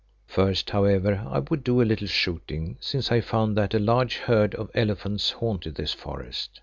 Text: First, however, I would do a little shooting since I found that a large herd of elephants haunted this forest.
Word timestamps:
First, 0.25 0.71
however, 0.71 1.23
I 1.29 1.37
would 1.47 1.63
do 1.63 1.79
a 1.79 1.83
little 1.85 2.07
shooting 2.07 2.75
since 2.79 3.11
I 3.11 3.21
found 3.21 3.55
that 3.57 3.75
a 3.75 3.77
large 3.79 4.17
herd 4.17 4.55
of 4.55 4.71
elephants 4.73 5.29
haunted 5.29 5.75
this 5.75 5.93
forest. 5.93 6.59